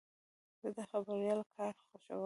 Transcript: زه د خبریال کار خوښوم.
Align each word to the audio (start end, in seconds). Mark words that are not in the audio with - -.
زه 0.61 0.67
د 0.77 0.79
خبریال 0.89 1.39
کار 1.55 1.73
خوښوم. 1.87 2.19